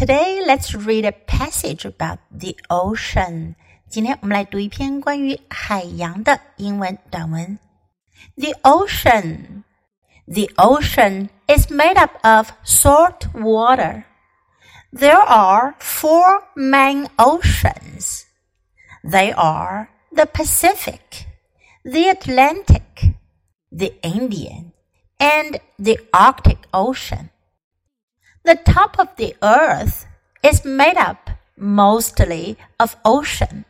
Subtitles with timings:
[0.00, 3.54] Today, let's read a passage about the ocean.
[3.88, 7.58] 今天我们来读一篇关于海洋的英文短文。
[8.36, 9.62] The ocean.
[10.26, 14.04] The ocean is made up of salt water.
[14.92, 18.24] There are four main oceans.
[19.02, 21.24] They are the Pacific,
[21.84, 23.14] the Atlantic,
[23.70, 24.72] the Indian,
[25.18, 27.30] and the Arctic Ocean.
[28.43, 30.07] The top of the earth
[30.43, 33.65] is made up mostly of ocean.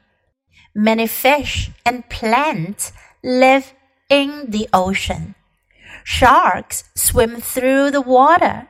[0.73, 3.73] Many fish and plants live
[4.09, 5.35] in the ocean.
[6.05, 8.69] Sharks swim through the water.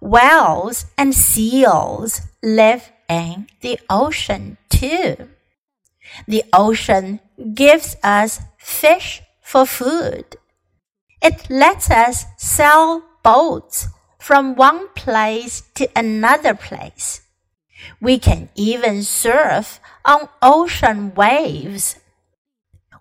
[0.00, 5.28] Whales and seals live in the ocean too.
[6.26, 7.20] The ocean
[7.54, 10.36] gives us fish for food.
[11.22, 13.88] It lets us sell boats
[14.27, 17.21] from one place to another place.
[17.99, 21.97] We can even surf on ocean waves.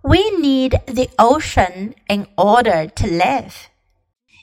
[0.03, 3.71] We need the ocean in order to live.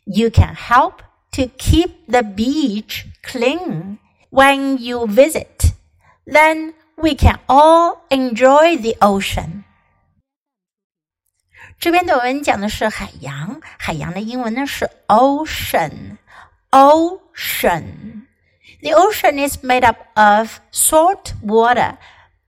[0.06, 5.74] You can help to keep the beach clean when you visit.
[6.26, 9.66] Then we can all enjoy the ocean.
[11.80, 16.13] 这篇短文讲的是海洋，海洋的英文呢是 ocean。
[16.74, 18.28] ocean.
[18.82, 21.98] The ocean is made up of salt water.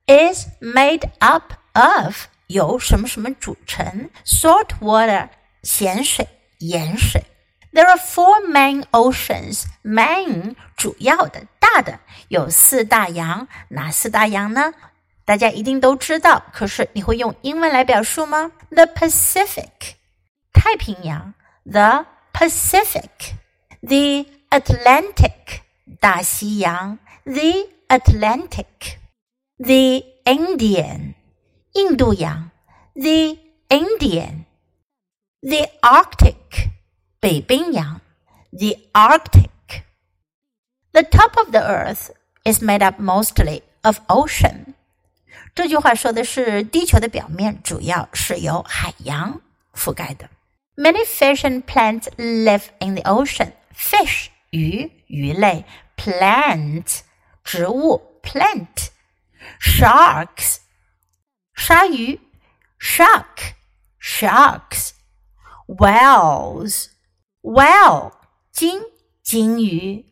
[0.08, 4.09] Is made up of 由什么什么组成？
[4.25, 5.30] Salt water
[5.64, 6.28] 咸水、
[6.59, 7.23] 盐水。
[7.72, 9.64] There are four main oceans.
[9.84, 14.73] Main 主要的、大的有四大洋，哪四大洋呢？
[15.23, 18.52] 大家一定都知道，可是你会用英文来表述吗？
[18.72, 19.94] The Pacific
[20.52, 23.36] 太平洋，The Pacific。
[23.81, 25.61] the Atlantic
[26.00, 28.97] 大西洋，the Atlantic,
[29.58, 31.14] the Indian
[31.73, 32.52] 印度洋，
[32.94, 33.38] the
[33.69, 34.46] Indian,
[35.41, 36.69] the Arctic
[37.19, 38.02] 北冰洋，
[38.52, 39.50] the Arctic.
[40.94, 42.12] The top of the earth
[42.44, 44.74] is made up mostly of ocean.
[45.56, 49.41] 这句话说的是地球的表面主要是由海洋
[49.74, 50.29] 覆盖的。
[50.75, 53.52] Many fish and plants live in the ocean.
[53.75, 55.66] fish 鱼鱼类，
[55.96, 57.02] plant
[57.44, 58.90] 植物 plant
[59.59, 60.57] sharks
[61.56, 62.19] 鲨鱼
[62.79, 63.53] shark
[64.00, 64.91] sharks
[65.68, 66.88] whales
[67.41, 68.12] whale
[68.52, 68.81] 鲸
[69.24, 70.06] 鲸鱼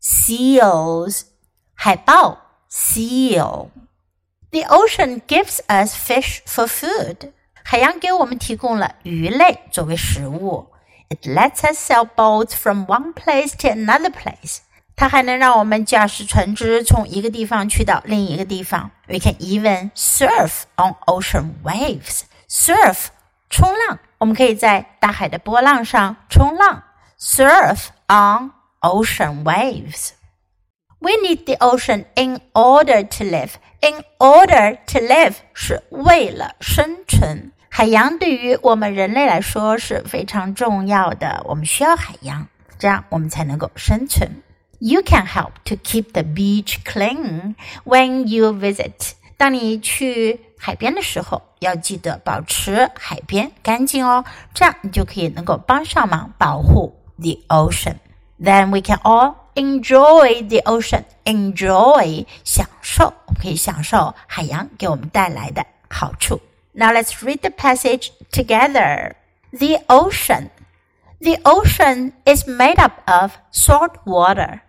[0.00, 1.22] seals
[1.74, 2.38] 海豹
[2.70, 3.70] seal
[4.50, 7.32] The ocean gives us fish for food.
[7.64, 10.70] 海洋给我们提供了鱼类作为食物。
[11.08, 14.58] it lets us sail boats from one place to another place.
[14.96, 18.90] 它还能让我们驾驶船只从一个地方去到另一个地方。
[19.08, 22.22] We can even surf on ocean waves.
[22.48, 23.06] Surf
[23.50, 26.84] 冲浪，我们可以在大海的波浪上冲浪。
[27.18, 30.10] Surf on ocean waves.
[31.00, 33.54] We need the ocean in order to live.
[33.80, 37.52] In order to live 是为了生存。
[37.78, 42.46] 海洋对于我们人类来说是非常重要的，我们需要海洋，
[42.78, 44.42] 这样我们才能够生存。
[44.78, 49.12] You can help to keep the beach clean when you visit。
[49.36, 61.04] 当你去海边的时候，要记得保持海边干净哦，这样你就可以能够帮上忙保护 the ocean。Then we can all enjoy the ocean.
[61.24, 66.40] Enjoy 享受，我们可以享受海洋给我们带来的好处。
[66.79, 69.17] Now let's read the passage together.
[69.51, 70.49] The ocean.
[71.19, 74.63] The ocean is made up of salt water.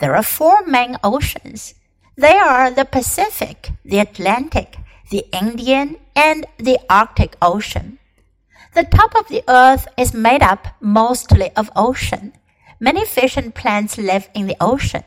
[0.00, 1.74] There are four main oceans.
[2.16, 4.78] They are the Pacific, the Atlantic,
[5.10, 8.00] the Indian, and the Arctic Ocean.
[8.74, 12.32] The top of the earth is made up mostly of ocean.
[12.80, 15.04] Many fish and plants live in the ocean.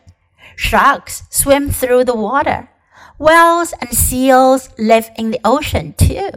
[0.55, 2.69] Sharks swim through the water.
[3.19, 6.31] Whales and seals live in the ocean too.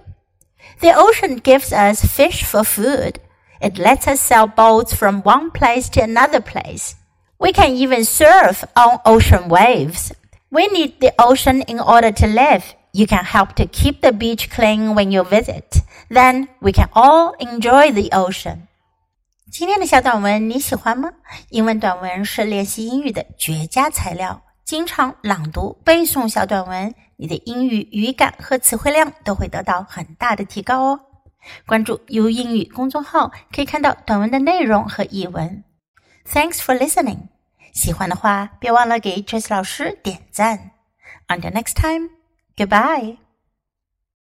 [0.82, 3.20] The ocean gives us fish for food.
[3.62, 6.96] It lets us sail boats from one place to another place.
[7.40, 10.12] We can even surf on ocean waves.
[10.50, 12.76] We need the ocean in order to live.
[12.92, 15.82] You can help to keep the beach clean when you visit.
[16.10, 18.68] Then we can all enjoy the ocean.
[19.52, 21.12] 今天的小短文你喜欢吗？
[21.50, 24.42] 英文短文是练习英语的绝佳材料。
[24.69, 31.01] 经常朗读、背诵小短文，你的英语语感和词汇量都会得到很大的提高哦。
[31.65, 35.65] 关注 U 英语公众号，可以看到短文的内容和译文。
[36.27, 37.29] Thanks for listening.
[37.73, 40.73] 喜欢的话，别忘了给 Jess 老师点赞。
[41.29, 42.11] Until next time,
[42.55, 43.28] goodbye.